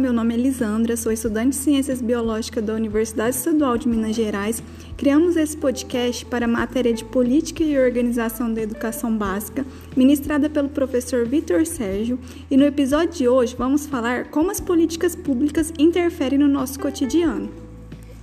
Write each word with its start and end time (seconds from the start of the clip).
meu 0.00 0.14
nome 0.14 0.32
é 0.32 0.36
Lisandra, 0.38 0.96
sou 0.96 1.12
estudante 1.12 1.50
de 1.50 1.56
Ciências 1.56 2.00
Biológicas 2.00 2.64
da 2.64 2.72
Universidade 2.72 3.36
Estadual 3.36 3.76
de 3.76 3.86
Minas 3.86 4.16
Gerais. 4.16 4.62
Criamos 4.96 5.36
esse 5.36 5.54
podcast 5.54 6.24
para 6.24 6.46
a 6.46 6.48
matéria 6.48 6.94
de 6.94 7.04
Política 7.04 7.62
e 7.62 7.78
Organização 7.78 8.52
da 8.52 8.62
Educação 8.62 9.14
Básica, 9.14 9.62
ministrada 9.94 10.48
pelo 10.48 10.70
professor 10.70 11.26
Vitor 11.26 11.66
Sérgio, 11.66 12.18
e 12.50 12.56
no 12.56 12.64
episódio 12.64 13.12
de 13.12 13.28
hoje 13.28 13.54
vamos 13.54 13.84
falar 13.84 14.30
como 14.30 14.50
as 14.50 14.58
políticas 14.58 15.14
públicas 15.14 15.70
interferem 15.78 16.38
no 16.38 16.48
nosso 16.48 16.80
cotidiano. 16.80 17.50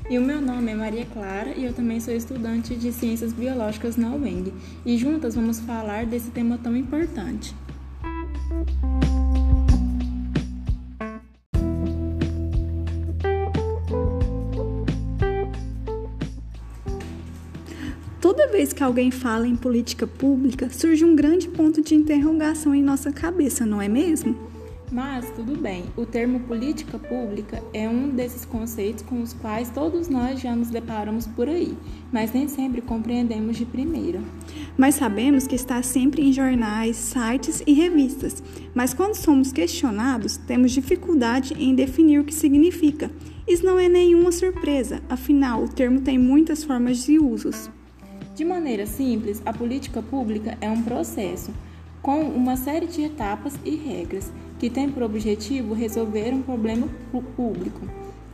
E 0.09 0.17
o 0.17 0.21
meu 0.21 0.41
nome 0.41 0.71
é 0.71 0.75
Maria 0.75 1.05
Clara 1.05 1.51
e 1.55 1.63
eu 1.63 1.73
também 1.73 1.99
sou 1.99 2.11
estudante 2.11 2.75
de 2.75 2.91
Ciências 2.91 3.31
Biológicas 3.31 3.95
na 3.95 4.15
UENG, 4.15 4.51
e 4.83 4.97
juntas 4.97 5.35
vamos 5.35 5.59
falar 5.59 6.07
desse 6.07 6.31
tema 6.31 6.57
tão 6.57 6.75
importante. 6.75 7.53
Toda 18.37 18.51
vez 18.51 18.71
que 18.71 18.83
alguém 18.83 19.09
fala 19.09 19.47
em 19.47 19.55
política 19.55 20.05
pública, 20.05 20.69
surge 20.69 21.03
um 21.03 21.15
grande 21.15 21.47
ponto 21.47 21.81
de 21.81 21.95
interrogação 21.95 22.75
em 22.75 22.83
nossa 22.83 23.11
cabeça, 23.11 23.65
não 23.65 23.81
é 23.81 23.89
mesmo? 23.89 24.37
Mas 24.91 25.27
tudo 25.31 25.59
bem, 25.59 25.85
o 25.97 26.05
termo 26.05 26.41
política 26.41 26.99
pública 26.99 27.63
é 27.73 27.89
um 27.89 28.09
desses 28.09 28.45
conceitos 28.45 29.03
com 29.03 29.23
os 29.23 29.33
quais 29.33 29.71
todos 29.71 30.07
nós 30.07 30.39
já 30.39 30.55
nos 30.55 30.69
deparamos 30.69 31.25
por 31.25 31.49
aí, 31.49 31.75
mas 32.11 32.31
nem 32.31 32.47
sempre 32.47 32.79
compreendemos 32.79 33.57
de 33.57 33.65
primeira. 33.65 34.21
Mas 34.77 34.93
sabemos 34.93 35.47
que 35.47 35.55
está 35.55 35.81
sempre 35.81 36.21
em 36.21 36.31
jornais, 36.31 36.95
sites 36.95 37.63
e 37.65 37.73
revistas, 37.73 38.43
mas 38.75 38.93
quando 38.93 39.15
somos 39.15 39.51
questionados, 39.51 40.37
temos 40.37 40.71
dificuldade 40.71 41.55
em 41.57 41.73
definir 41.73 42.19
o 42.19 42.23
que 42.23 42.35
significa. 42.35 43.09
Isso 43.47 43.65
não 43.65 43.79
é 43.79 43.89
nenhuma 43.89 44.31
surpresa, 44.31 45.01
afinal, 45.09 45.63
o 45.63 45.69
termo 45.69 46.01
tem 46.01 46.19
muitas 46.19 46.63
formas 46.63 47.03
de 47.03 47.17
usos. 47.17 47.75
De 48.37 48.45
maneira 48.45 48.85
simples, 48.85 49.41
a 49.47 49.51
política 49.51 49.99
pública 49.99 50.55
é 50.61 50.69
um 50.69 50.83
processo 50.83 51.51
com 52.03 52.21
uma 52.21 52.55
série 52.55 52.85
de 52.85 53.01
etapas 53.01 53.55
e 53.65 53.75
regras 53.75 54.31
que 54.59 54.69
tem 54.69 54.91
por 54.91 55.01
objetivo 55.01 55.73
resolver 55.73 56.35
um 56.35 56.43
problema 56.43 56.87
público. 57.35 57.81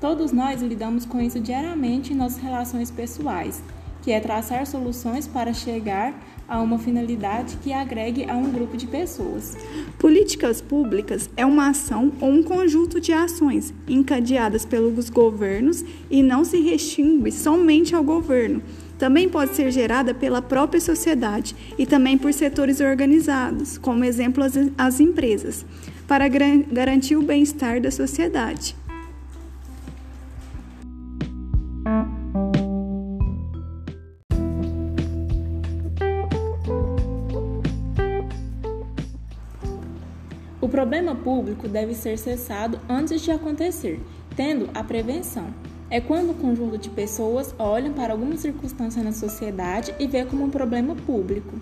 Todos 0.02 0.34
nós 0.34 0.62
lidamos 0.62 1.06
com 1.06 1.22
isso 1.22 1.40
diariamente 1.40 2.12
em 2.12 2.18
nossas 2.18 2.44
relações 2.44 2.92
pessoais, 2.92 3.64
que 4.04 4.12
é 4.12 4.20
traçar 4.20 4.68
soluções 4.68 5.28
para 5.28 5.54
chegar 5.54 6.14
a 6.48 6.62
uma 6.62 6.78
finalidade 6.78 7.58
que 7.64 7.72
agregue 7.74 8.30
a 8.30 8.36
um 8.36 8.52
grupo 8.52 8.78
de 8.78 8.86
pessoas. 8.86 9.58
Políticas 9.98 10.62
públicas 10.62 11.30
é 11.36 11.46
uma 11.46 11.70
ação 11.70 12.12
ou 12.20 12.30
um 12.30 12.44
conjunto 12.44 13.00
de 13.00 13.14
ações 13.14 13.74
encadeadas 13.88 14.66
pelos 14.66 15.10
governos 15.10 15.84
e 16.12 16.22
não 16.22 16.44
se 16.44 16.60
restringe 16.60 17.32
somente 17.32 17.96
ao 17.96 18.04
governo 18.04 18.62
também 19.04 19.28
pode 19.28 19.54
ser 19.54 19.70
gerada 19.70 20.14
pela 20.14 20.42
própria 20.42 20.80
sociedade 20.80 21.54
e 21.78 21.86
também 21.86 22.18
por 22.18 22.32
setores 22.34 22.80
organizados, 22.80 23.78
como 23.78 24.06
exemplo 24.06 24.42
as, 24.42 24.54
as 24.78 25.00
empresas, 25.02 25.66
para 26.08 26.26
garantir 26.28 27.18
o 27.18 27.22
bem-estar 27.22 27.82
da 27.82 27.92
sociedade. 27.92 28.76
Problema 40.74 41.14
público 41.14 41.68
deve 41.68 41.94
ser 41.94 42.18
cessado 42.18 42.80
antes 42.90 43.22
de 43.22 43.30
acontecer, 43.30 44.00
tendo 44.36 44.68
a 44.74 44.84
prevenção 44.84 45.54
é 45.94 46.02
quando 46.02 46.32
um 46.32 46.34
conjunto 46.34 46.76
de 46.76 46.90
pessoas 46.90 47.54
olham 47.60 47.94
para 47.94 48.14
alguma 48.14 48.36
circunstância 48.36 49.04
na 49.04 49.12
sociedade 49.12 49.94
e 50.00 50.08
vê 50.08 50.26
como 50.26 50.44
um 50.44 50.50
problema 50.50 50.96
público. 50.96 51.54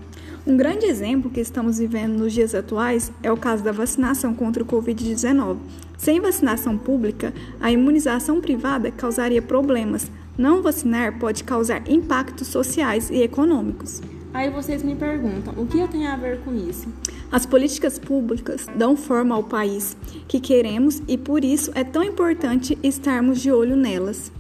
Um 0.48 0.56
grande 0.56 0.86
exemplo 0.86 1.30
que 1.30 1.42
estamos 1.42 1.80
vivendo 1.80 2.18
nos 2.18 2.32
dias 2.32 2.56
atuais 2.56 3.12
é 3.22 3.30
o 3.30 3.36
caso 3.36 3.62
da 3.62 3.74
vacinação 3.74 4.34
contra 4.34 4.64
o 4.64 4.66
Covid-19. 4.66 5.58
Sem 5.98 6.22
vacinação 6.22 6.78
pública, 6.78 7.34
a 7.60 7.70
imunização 7.70 8.40
privada 8.40 8.90
causaria 8.90 9.42
problemas. 9.42 10.10
Não 10.38 10.62
vacinar 10.62 11.20
pode 11.20 11.44
causar 11.44 11.84
impactos 11.92 12.48
sociais 12.48 13.10
e 13.10 13.22
econômicos. 13.22 14.02
Aí 14.34 14.50
vocês 14.50 14.82
me 14.82 14.96
perguntam, 14.96 15.54
o 15.58 15.68
que 15.68 15.78
eu 15.78 15.88
tenho 15.88 16.10
a 16.10 16.16
ver 16.16 16.40
com 16.42 16.54
isso? 16.54 16.88
As 17.32 17.46
políticas 17.46 18.00
públicas 18.00 18.66
dão 18.76 18.96
forma 18.96 19.36
ao 19.36 19.44
país 19.44 19.96
que 20.28 20.40
queremos 20.40 21.02
e 21.08 21.18
por 21.18 21.44
isso 21.44 21.72
é 21.76 21.84
tão 21.84 22.04
importante 22.04 22.78
estarmos 22.82 23.42
de 23.42 23.52
olho 23.52 23.76
nelas. 23.76 24.32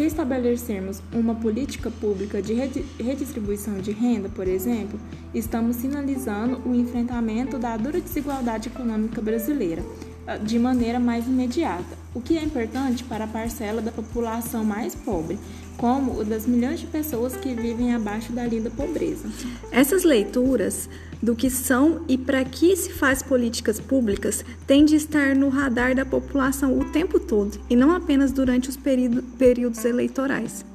Se 0.00 0.06
estabelecermos 0.06 1.02
uma 1.12 1.34
política 1.34 1.90
pública 1.90 2.40
de 2.40 2.54
redistribuição 2.54 3.82
de 3.82 3.90
renda, 3.90 4.30
por 4.30 4.48
exemplo, 4.48 4.98
estamos 5.34 5.76
sinalizando 5.76 6.58
o 6.66 6.74
enfrentamento 6.74 7.58
da 7.58 7.76
dura 7.76 8.00
desigualdade 8.00 8.70
econômica 8.70 9.20
brasileira 9.20 9.84
ah, 10.26 10.38
de 10.38 10.58
maneira 10.58 10.98
mais 10.98 11.26
imediata, 11.26 11.98
o 12.14 12.20
que 12.22 12.38
é 12.38 12.42
importante 12.42 13.04
para 13.04 13.24
a 13.24 13.28
parcela 13.28 13.82
da 13.82 13.92
população 13.92 14.64
mais 14.64 14.94
pobre, 14.94 15.38
como 15.80 16.20
o 16.20 16.24
das 16.24 16.46
milhões 16.46 16.78
de 16.78 16.86
pessoas 16.86 17.34
que 17.34 17.54
vivem 17.54 17.94
abaixo 17.94 18.32
da 18.32 18.44
linha 18.44 18.64
da 18.64 18.70
pobreza. 18.70 19.26
Essas 19.72 20.04
leituras 20.04 20.90
do 21.22 21.34
que 21.34 21.48
são 21.48 22.02
e 22.06 22.18
para 22.18 22.44
que 22.44 22.76
se 22.76 22.92
faz 22.92 23.22
políticas 23.22 23.80
públicas 23.80 24.44
têm 24.66 24.84
de 24.84 24.96
estar 24.96 25.34
no 25.34 25.48
radar 25.48 25.94
da 25.94 26.04
população 26.04 26.78
o 26.78 26.84
tempo 26.90 27.18
todo 27.18 27.58
e 27.70 27.74
não 27.74 27.92
apenas 27.92 28.30
durante 28.30 28.68
os 28.68 28.76
períodos 28.76 29.82
eleitorais. 29.86 30.66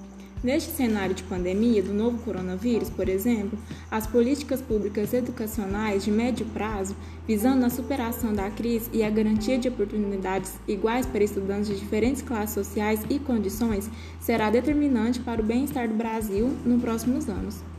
Neste 0.46 0.70
cenário 0.74 1.16
de 1.16 1.24
pandemia 1.24 1.82
do 1.82 1.92
novo 1.92 2.20
coronavírus, 2.20 2.88
por 2.88 3.10
exemplo, 3.10 3.58
as 3.90 4.06
políticas 4.06 4.62
públicas 4.62 5.12
educacionais 5.12 6.06
de 6.06 6.12
médio 6.12 6.46
prazo, 6.54 6.96
visando 7.28 7.66
a 7.66 7.70
superação 7.72 8.32
da 8.32 8.48
crise 8.52 8.88
e 8.94 9.04
a 9.04 9.10
garantia 9.10 9.58
de 9.58 9.68
oportunidades 9.68 10.60
iguais 10.68 11.08
para 11.08 11.24
estudantes 11.24 11.70
de 11.70 11.80
diferentes 11.80 12.22
classes 12.22 12.54
sociais 12.54 13.00
e 13.10 13.18
condições, 13.18 13.90
será 14.20 14.52
determinante 14.52 15.20
para 15.20 15.42
o 15.42 15.44
bem-estar 15.44 15.88
do 15.88 15.96
Brasil 15.96 16.56
nos 16.64 16.80
próximos 16.80 17.28
anos. 17.28 17.75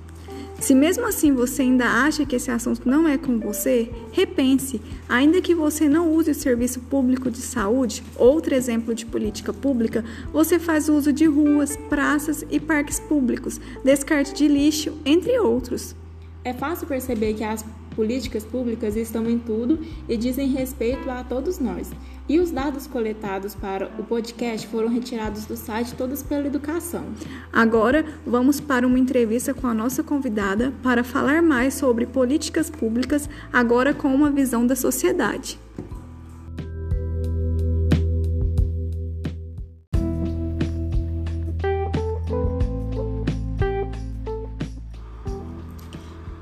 Se 0.66 0.74
mesmo 0.74 1.06
assim 1.06 1.32
você 1.32 1.62
ainda 1.62 1.86
acha 1.86 2.26
que 2.26 2.34
esse 2.34 2.50
assunto 2.50 2.88
não 2.88 3.06
é 3.06 3.16
com 3.16 3.38
você, 3.38 3.88
repense. 4.10 4.82
Ainda 5.08 5.40
que 5.40 5.54
você 5.54 5.88
não 5.88 6.12
use 6.12 6.32
o 6.32 6.34
serviço 6.34 6.80
público 6.80 7.30
de 7.30 7.38
saúde, 7.38 8.02
outro 8.16 8.52
exemplo 8.52 8.92
de 8.92 9.06
política 9.06 9.52
pública, 9.52 10.04
você 10.32 10.58
faz 10.58 10.88
uso 10.88 11.12
de 11.12 11.24
ruas, 11.24 11.76
praças 11.88 12.44
e 12.50 12.58
parques 12.58 12.98
públicos, 12.98 13.60
descarte 13.84 14.34
de 14.34 14.48
lixo, 14.48 14.92
entre 15.04 15.38
outros. 15.38 15.94
É 16.42 16.52
fácil 16.52 16.88
perceber 16.88 17.34
que 17.34 17.44
as 17.44 17.64
políticas 17.96 18.44
públicas 18.44 18.94
estão 18.94 19.28
em 19.28 19.38
tudo 19.38 19.80
e 20.06 20.16
dizem 20.16 20.48
respeito 20.48 21.10
a 21.10 21.24
todos 21.24 21.58
nós. 21.58 21.90
E 22.28 22.38
os 22.38 22.50
dados 22.50 22.86
coletados 22.86 23.54
para 23.54 23.90
o 23.98 24.04
podcast 24.04 24.66
foram 24.66 24.88
retirados 24.88 25.46
do 25.46 25.56
site 25.56 25.94
Todas 25.94 26.22
pela 26.22 26.46
Educação. 26.46 27.04
Agora 27.52 28.04
vamos 28.26 28.60
para 28.60 28.86
uma 28.86 28.98
entrevista 28.98 29.54
com 29.54 29.66
a 29.66 29.74
nossa 29.74 30.02
convidada 30.02 30.72
para 30.82 31.02
falar 31.02 31.40
mais 31.40 31.74
sobre 31.74 32.04
políticas 32.04 32.68
públicas, 32.68 33.28
agora 33.52 33.94
com 33.94 34.14
uma 34.14 34.30
visão 34.30 34.66
da 34.66 34.76
sociedade. 34.76 35.58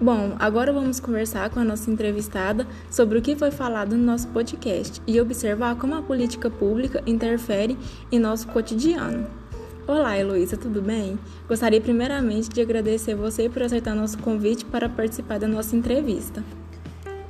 Bom, 0.00 0.34
agora 0.40 0.72
vamos 0.72 0.98
conversar 0.98 1.48
com 1.50 1.60
a 1.60 1.64
nossa 1.64 1.88
entrevistada 1.88 2.66
sobre 2.90 3.18
o 3.18 3.22
que 3.22 3.36
foi 3.36 3.52
falado 3.52 3.96
no 3.96 4.04
nosso 4.04 4.26
podcast 4.28 5.00
e 5.06 5.20
observar 5.20 5.76
como 5.76 5.94
a 5.94 6.02
política 6.02 6.50
pública 6.50 7.00
interfere 7.06 7.78
em 8.10 8.18
nosso 8.18 8.48
cotidiano. 8.48 9.26
Olá, 9.86 10.18
Heloísa, 10.18 10.56
tudo 10.56 10.82
bem? 10.82 11.18
Gostaria 11.46 11.80
primeiramente 11.80 12.48
de 12.48 12.60
agradecer 12.60 13.14
você 13.14 13.48
por 13.48 13.62
aceitar 13.62 13.94
nosso 13.94 14.18
convite 14.18 14.64
para 14.64 14.88
participar 14.88 15.38
da 15.38 15.46
nossa 15.46 15.76
entrevista. 15.76 16.42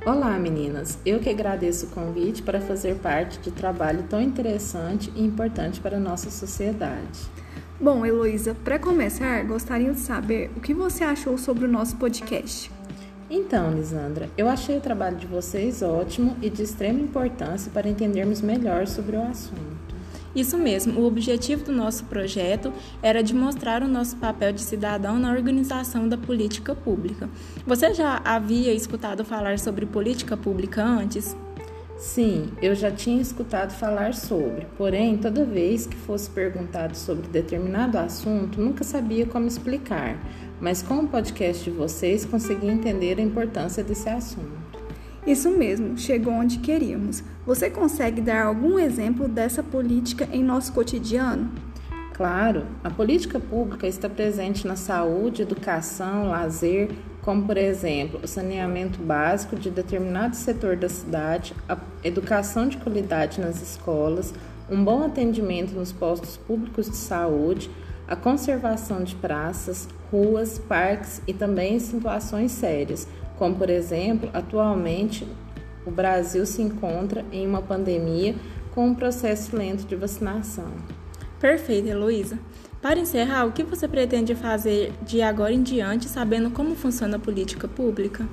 Olá, 0.03 0.37
meninas. 0.39 0.97
Eu 1.05 1.19
que 1.19 1.29
agradeço 1.29 1.87
o 1.87 1.89
convite 1.89 2.41
para 2.41 2.61
fazer 2.61 2.95
parte 2.95 3.39
de 3.39 3.51
trabalho 3.51 4.05
tão 4.09 4.21
interessante 4.21 5.11
e 5.15 5.23
importante 5.23 5.79
para 5.79 5.97
a 5.97 5.99
nossa 5.99 6.31
sociedade. 6.31 7.19
Bom, 7.79 8.05
Heloísa, 8.05 8.55
para 8.63 8.79
começar, 8.79 9.43
gostaria 9.43 9.91
de 9.91 9.99
saber 9.99 10.49
o 10.55 10.61
que 10.61 10.73
você 10.73 11.03
achou 11.03 11.37
sobre 11.37 11.65
o 11.65 11.67
nosso 11.67 11.97
podcast. 11.97 12.71
Então, 13.29 13.73
Lisandra, 13.73 14.29
eu 14.37 14.47
achei 14.47 14.77
o 14.77 14.81
trabalho 14.81 15.17
de 15.17 15.27
vocês 15.27 15.81
ótimo 15.81 16.37
e 16.41 16.49
de 16.49 16.63
extrema 16.63 17.01
importância 17.01 17.69
para 17.73 17.89
entendermos 17.89 18.39
melhor 18.39 18.87
sobre 18.87 19.17
o 19.17 19.21
assunto. 19.21 19.75
Isso 20.33 20.57
mesmo, 20.57 21.01
o 21.01 21.05
objetivo 21.05 21.65
do 21.65 21.73
nosso 21.73 22.05
projeto 22.05 22.71
era 23.03 23.21
de 23.21 23.35
mostrar 23.35 23.83
o 23.83 23.89
nosso 23.89 24.15
papel 24.17 24.53
de 24.53 24.61
cidadão 24.61 25.19
na 25.19 25.31
organização 25.31 26.07
da 26.07 26.17
política 26.17 26.73
pública. 26.73 27.29
Você 27.67 27.93
já 27.93 28.21
havia 28.23 28.73
escutado 28.73 29.25
falar 29.25 29.59
sobre 29.59 29.85
política 29.85 30.37
pública 30.37 30.81
antes? 30.81 31.35
Sim, 32.05 32.51
eu 32.61 32.75
já 32.75 32.91
tinha 32.91 33.19
escutado 33.19 33.71
falar 33.71 34.13
sobre, 34.13 34.67
porém, 34.77 35.17
toda 35.17 35.43
vez 35.43 35.87
que 35.87 35.97
fosse 35.97 36.29
perguntado 36.29 36.95
sobre 36.95 37.27
determinado 37.27 37.97
assunto, 37.97 38.61
nunca 38.61 38.83
sabia 38.83 39.25
como 39.25 39.47
explicar. 39.47 40.15
Mas 40.61 40.83
com 40.83 40.99
o 40.99 41.07
podcast 41.07 41.63
de 41.63 41.75
vocês, 41.75 42.23
consegui 42.23 42.67
entender 42.67 43.17
a 43.17 43.23
importância 43.23 43.83
desse 43.83 44.07
assunto. 44.07 44.47
Isso 45.25 45.49
mesmo, 45.49 45.97
chegou 45.97 46.31
onde 46.31 46.59
queríamos. 46.59 47.23
Você 47.43 47.71
consegue 47.71 48.21
dar 48.21 48.45
algum 48.45 48.77
exemplo 48.77 49.27
dessa 49.27 49.63
política 49.63 50.29
em 50.31 50.43
nosso 50.43 50.73
cotidiano? 50.73 51.51
Claro, 52.13 52.67
a 52.83 52.89
política 52.89 53.39
pública 53.39 53.87
está 53.87 54.07
presente 54.07 54.67
na 54.67 54.75
saúde, 54.75 55.41
educação, 55.41 56.29
lazer, 56.29 56.91
como 57.25 57.43
por 57.43 57.57
exemplo 57.57 58.19
o 58.23 58.27
saneamento 58.27 59.01
básico 59.01 59.55
de 59.55 59.71
determinado 59.71 60.35
setor 60.35 60.77
da 60.77 60.87
cidade, 60.87 61.55
a 61.67 61.75
educação 62.03 62.69
de 62.69 62.77
qualidade 62.77 63.41
nas 63.41 63.63
escolas, 63.63 64.31
um 64.69 64.83
bom 64.83 65.03
atendimento 65.03 65.73
nos 65.73 65.91
postos 65.91 66.37
públicos 66.37 66.87
de 66.87 66.95
saúde, 66.95 67.71
a 68.07 68.15
conservação 68.15 69.03
de 69.03 69.15
praças, 69.15 69.87
ruas, 70.11 70.59
parques 70.59 71.19
e 71.27 71.33
também 71.33 71.75
em 71.75 71.79
situações 71.79 72.51
sérias, 72.51 73.07
como 73.39 73.55
por 73.55 73.71
exemplo, 73.71 74.29
atualmente 74.31 75.27
o 75.83 75.89
Brasil 75.89 76.45
se 76.45 76.61
encontra 76.61 77.25
em 77.31 77.47
uma 77.47 77.61
pandemia 77.61 78.35
com 78.75 78.87
um 78.87 78.93
processo 78.93 79.55
lento 79.55 79.87
de 79.87 79.95
vacinação. 79.95 80.71
Perfeito, 81.39 81.87
Heloísa. 81.87 82.37
Para 82.85 82.99
encerrar, 82.99 83.45
o 83.45 83.51
que 83.51 83.63
você 83.63 83.87
pretende 83.87 84.35
fazer 84.35 84.93
de 85.01 85.19
agora 85.19 85.51
em 85.51 85.63
diante, 85.63 86.07
sabendo 86.07 86.51
como 86.51 86.75
funciona 86.75 87.17
a 87.17 87.19
política 87.19 87.67
pública? 87.67 88.27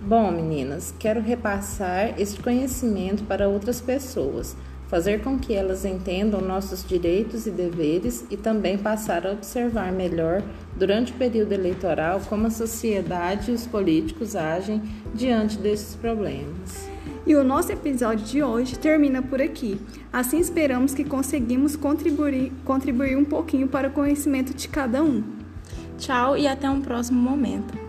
Bom, 0.00 0.30
meninas, 0.30 0.94
quero 0.98 1.20
repassar 1.20 2.18
este 2.18 2.40
conhecimento 2.40 3.24
para 3.24 3.46
outras 3.46 3.78
pessoas, 3.78 4.56
fazer 4.86 5.20
com 5.20 5.38
que 5.38 5.52
elas 5.52 5.84
entendam 5.84 6.40
nossos 6.40 6.82
direitos 6.82 7.46
e 7.46 7.50
deveres 7.50 8.24
e 8.30 8.38
também 8.38 8.78
passar 8.78 9.26
a 9.26 9.32
observar 9.32 9.92
melhor, 9.92 10.42
durante 10.74 11.12
o 11.12 11.16
período 11.16 11.52
eleitoral, 11.52 12.22
como 12.26 12.46
a 12.46 12.50
sociedade 12.50 13.50
e 13.50 13.54
os 13.54 13.66
políticos 13.66 14.34
agem 14.34 14.80
diante 15.14 15.58
desses 15.58 15.94
problemas. 15.94 16.88
E 17.28 17.36
o 17.36 17.44
nosso 17.44 17.70
episódio 17.70 18.24
de 18.24 18.42
hoje 18.42 18.78
termina 18.78 19.20
por 19.20 19.42
aqui. 19.42 19.78
Assim 20.10 20.38
esperamos 20.38 20.94
que 20.94 21.04
conseguimos 21.04 21.76
contribuir, 21.76 22.50
contribuir 22.64 23.18
um 23.18 23.24
pouquinho 23.24 23.68
para 23.68 23.88
o 23.88 23.92
conhecimento 23.92 24.54
de 24.54 24.66
cada 24.66 25.02
um. 25.02 25.22
Tchau 25.98 26.38
e 26.38 26.48
até 26.48 26.70
um 26.70 26.80
próximo 26.80 27.20
momento. 27.20 27.87